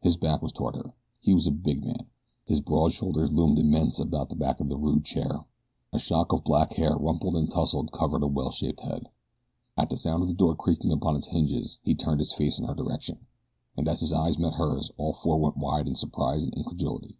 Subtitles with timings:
[0.00, 0.94] His back was toward her.
[1.20, 2.06] He was a big man.
[2.46, 5.44] His broad shoulders loomed immense above the back of the rude chair.
[5.92, 9.10] A shock of black hair, rumpled and tousled, covered a well shaped head.
[9.76, 12.64] At the sound of the door creaking upon its hinges he turned his face in
[12.64, 13.26] her direction,
[13.76, 17.18] and as his eyes met hers all four went wide in surprise and incredulity.